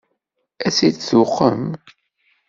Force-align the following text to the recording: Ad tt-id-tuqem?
Ad 0.65 0.71
tt-id-tuqem? 0.73 1.63